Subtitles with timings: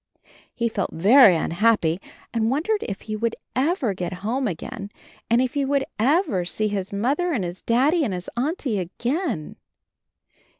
[0.55, 2.01] He felt very unhappy
[2.33, 4.89] and wondered if he would ever get home again
[5.29, 9.57] and if he would ever see his Mother and his Daddy and his Auntie again.